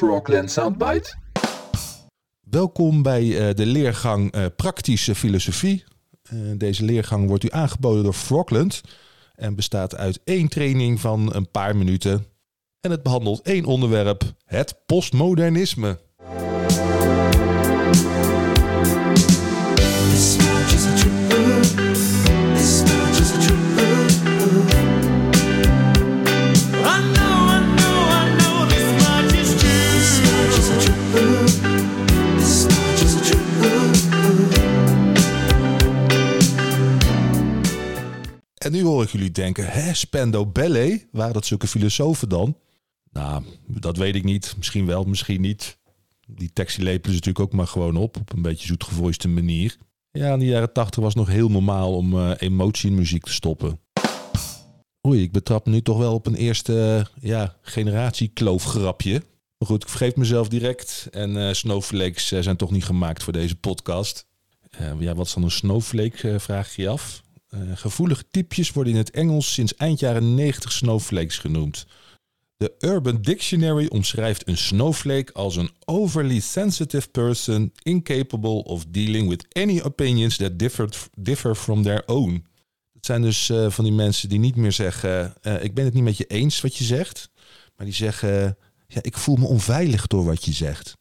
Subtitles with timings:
[0.00, 1.14] Frogland Soundbite.
[2.40, 5.84] Welkom bij eh, de leergang eh, Praktische Filosofie.
[6.22, 8.80] Eh, deze leergang wordt u aangeboden door Frogland
[9.34, 12.26] en bestaat uit één training van een paar minuten.
[12.80, 15.98] En het behandelt één onderwerp, het postmodernisme.
[38.64, 41.06] En nu hoor ik jullie denken, hè, Spendo Ballet?
[41.12, 42.56] Waren dat zulke filosofen dan?
[43.12, 44.54] Nou, dat weet ik niet.
[44.56, 45.78] Misschien wel, misschien niet.
[46.26, 49.76] Die tekst lepelen ze natuurlijk ook maar gewoon op, op een beetje zoetgevoiste manier.
[50.10, 53.24] Ja, in de jaren tachtig was het nog heel normaal om eh, emotie in muziek
[53.24, 53.80] te stoppen.
[55.06, 59.22] Oei, ik betrap nu toch wel op een eerste eh, ja, generatie kloofgrapje.
[59.58, 61.08] Maar goed, ik vergeef mezelf direct.
[61.10, 64.28] En eh, snowflakes zijn toch niet gemaakt voor deze podcast.
[64.98, 67.22] Ja, wat is dan een snowflake, vraag je af.
[67.50, 71.86] Eh, gevoelige typjes worden in het Engels sinds eind jaren 90 snowflakes genoemd.
[72.56, 79.46] De Urban Dictionary omschrijft een snowflake als een overly sensitive person incapable of dealing with
[79.52, 82.46] any opinions that differ, differ from their own.
[82.92, 85.94] Het zijn dus eh, van die mensen die niet meer zeggen: eh, Ik ben het
[85.94, 87.30] niet met je eens wat je zegt,
[87.76, 88.56] maar die zeggen:
[88.86, 90.98] Ja, ik voel me onveilig door wat je zegt.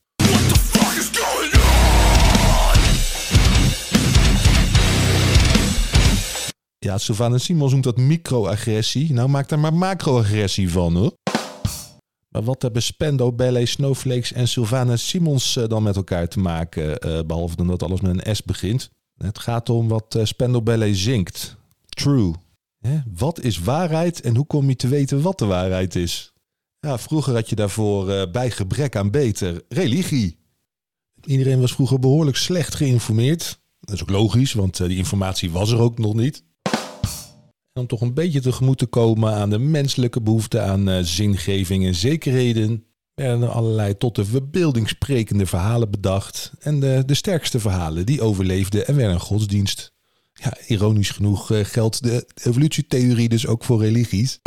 [6.79, 9.13] Ja, Sylvana Simons noemt dat microagressie.
[9.13, 11.13] Nou, maak daar maar macroagressie van, hoor.
[12.29, 16.99] Maar wat hebben Spendo, Ballet, Snowflakes en Sylvana Simons eh, dan met elkaar te maken?
[16.99, 18.89] eh, behalve dan dat alles met een S begint.
[19.17, 21.57] Het gaat om wat eh, Spendo Ballet zingt.
[21.89, 22.33] True.
[23.13, 26.33] Wat is waarheid en hoe kom je te weten wat de waarheid is?
[26.79, 30.37] Ja, vroeger had je daarvoor bij gebrek aan beter religie.
[31.25, 33.59] Iedereen was vroeger behoorlijk slecht geïnformeerd.
[33.79, 36.43] Dat is ook logisch, want die informatie was er ook nog niet.
[37.79, 41.95] Om toch een beetje tegemoet te komen aan de menselijke behoefte aan eh, zingeving en
[41.95, 42.83] zekerheden,
[43.15, 46.51] werden er allerlei tot de verbeelding sprekende verhalen bedacht.
[46.59, 49.93] En de, de sterkste verhalen, die overleefden en werden godsdienst.
[50.33, 54.39] Ja, ironisch genoeg eh, geldt de evolutietheorie dus ook voor religies.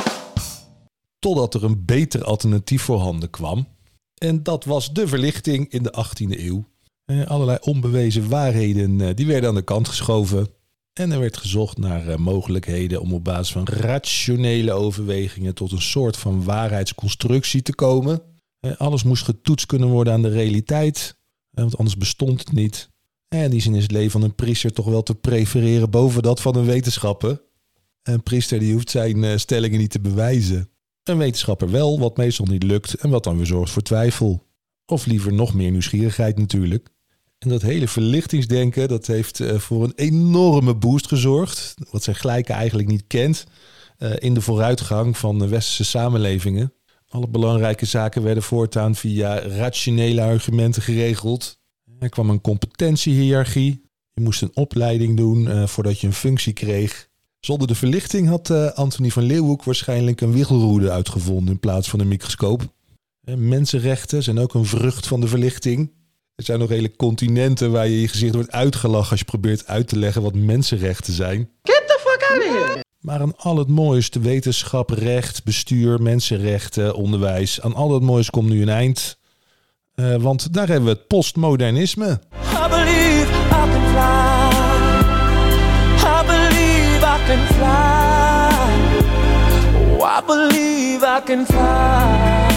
[1.19, 3.67] Totdat er een beter alternatief voorhanden kwam.
[4.15, 6.65] En dat was de verlichting in de 18e eeuw.
[7.05, 10.49] Eh, allerlei onbewezen waarheden die werden aan de kant geschoven.
[10.93, 15.83] En er werd gezocht naar eh, mogelijkheden om op basis van rationele overwegingen tot een
[15.83, 18.23] soort van waarheidsconstructie te komen.
[18.61, 21.17] Eh, alles moest getoetst kunnen worden aan de realiteit,
[21.51, 22.91] eh, want anders bestond het niet.
[23.29, 26.23] En in die zin is het leven van een priester toch wel te prefereren boven
[26.23, 27.43] dat van een wetenschapper.
[28.03, 30.71] Een priester die hoeft zijn stellingen niet te bewijzen.
[31.03, 34.47] Een wetenschapper wel, wat meestal niet lukt en wat dan weer zorgt voor twijfel.
[34.87, 36.89] Of liever nog meer nieuwsgierigheid natuurlijk.
[37.43, 41.75] En dat hele verlichtingsdenken, dat heeft eh, voor een enorme boost gezorgd.
[41.91, 43.45] Wat zijn gelijke eigenlijk niet kent.
[43.99, 46.73] eh, in de vooruitgang van de westerse samenlevingen.
[47.09, 51.59] Alle belangrijke zaken werden voortaan via rationele argumenten geregeld.
[51.99, 53.91] Er kwam een competentiehiërarchie.
[54.13, 57.09] Je moest een opleiding doen eh, voordat je een functie kreeg.
[57.41, 62.09] Zonder de verlichting had Anthony van Leeuwenhoek waarschijnlijk een wiegelroede uitgevonden in plaats van een
[62.09, 62.75] microscoop.
[63.37, 65.91] Mensenrechten zijn ook een vrucht van de verlichting.
[66.37, 69.89] Er zijn nog hele continenten waar je je gezicht wordt uitgelachen als je probeert uit
[69.89, 71.51] te leggen wat mensenrechten zijn.
[71.63, 72.81] Get the fuck out of here!
[73.01, 78.49] Maar aan al het mooiste, wetenschap, recht, bestuur, mensenrechten, onderwijs, aan al dat moois komt
[78.49, 79.19] nu een eind.
[79.95, 82.07] Eh, want daar hebben we het postmodernisme.
[82.07, 84.51] I believe I can fly.
[86.05, 88.41] I believe I can fly.
[89.99, 92.52] Oh, I believe I can fly.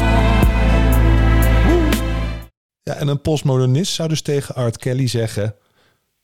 [3.06, 5.56] En een postmodernist zou dus tegen Art Kelly zeggen: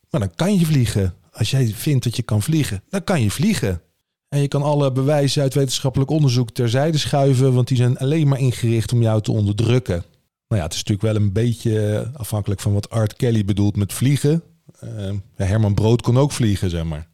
[0.09, 1.13] Maar dan kan je vliegen.
[1.31, 3.81] Als jij vindt dat je kan vliegen, dan kan je vliegen.
[4.29, 8.39] En je kan alle bewijzen uit wetenschappelijk onderzoek terzijde schuiven, want die zijn alleen maar
[8.39, 10.03] ingericht om jou te onderdrukken.
[10.47, 13.93] Nou ja, het is natuurlijk wel een beetje afhankelijk van wat Art Kelly bedoelt met
[13.93, 14.43] vliegen.
[14.79, 17.09] Eh, ja, Herman Brood kon ook vliegen, zeg maar.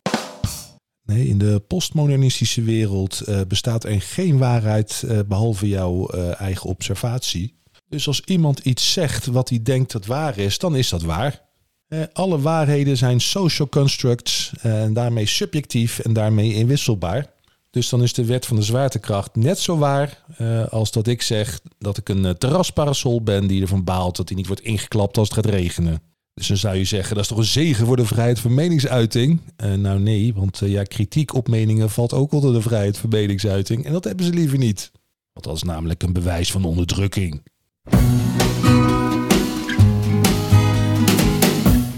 [1.07, 6.69] Nee, in de postmodernistische wereld eh, bestaat er geen waarheid eh, behalve jouw eh, eigen
[6.69, 7.56] observatie.
[7.89, 11.45] Dus als iemand iets zegt wat hij denkt dat waar is, dan is dat waar.
[11.88, 17.25] Eh, alle waarheden zijn social constructs eh, en daarmee subjectief en daarmee inwisselbaar.
[17.69, 21.22] Dus dan is de wet van de zwaartekracht net zo waar eh, als dat ik
[21.22, 25.30] zeg dat ik een terrasparasol ben die ervan baalt dat hij niet wordt ingeklapt als
[25.30, 26.01] het gaat regenen.
[26.33, 29.42] Dus dan zou je zeggen, dat is toch een zegen voor de vrijheid van meningsuiting?
[29.57, 33.86] Nou nee, want ja, kritiek op meningen valt ook onder de vrijheid van meningsuiting.
[33.86, 34.92] En dat hebben ze liever niet.
[35.33, 37.42] Want dat is namelijk een bewijs van onderdrukking.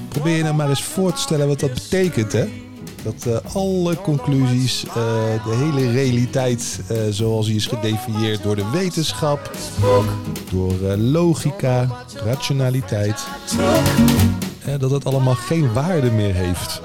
[0.10, 2.48] Probeer je nou maar eens voor te stellen wat dat betekent, hè?
[3.04, 4.94] Dat eh, alle conclusies, eh,
[5.46, 9.52] de hele realiteit eh, zoals die is gedefinieerd door de wetenschap,
[10.52, 11.88] door logica,
[12.24, 13.28] rationaliteit,
[14.80, 16.82] dat het allemaal geen waarde meer heeft.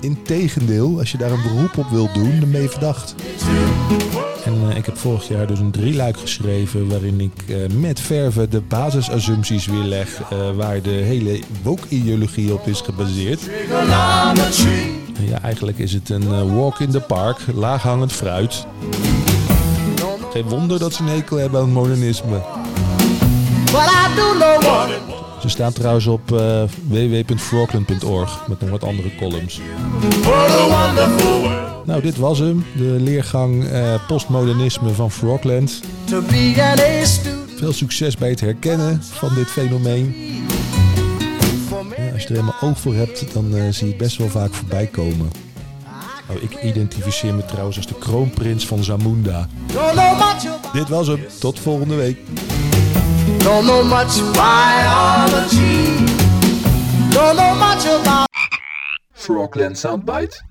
[0.00, 3.14] Integendeel, als je daar een beroep op wilt doen, dan ben je verdacht.
[4.44, 9.66] En ik heb vorig jaar dus een drieluik geschreven waarin ik met verven de basisassumpties
[9.66, 10.20] weerleg
[10.56, 13.40] waar de hele woke-ideologie op is gebaseerd.
[15.20, 18.66] Ja, eigenlijk is het een walk in the park, laaghangend fruit.
[20.32, 22.40] Geen wonder dat ze een hekel hebben aan het modernisme.
[25.40, 26.62] Ze staan trouwens op uh,
[28.48, 29.60] met nog wat andere columns.
[31.84, 32.64] Nou, dit was hem.
[32.76, 35.80] De leergang uh, postmodernisme van Frogland.
[37.56, 40.14] Veel succes bij het herkennen van dit fenomeen.
[42.12, 44.54] Als je er helemaal oog voor hebt, dan uh, zie je het best wel vaak
[44.54, 45.30] voorbij komen.
[46.28, 49.48] Nou, ik identificeer me trouwens als de kroonprins van Zamunda.
[50.72, 51.20] Dit was hem.
[51.40, 52.18] Tot volgende week.
[53.38, 56.04] Don't know much biology.
[57.10, 58.28] Don't know much about
[59.12, 60.50] Frogland Soundbite.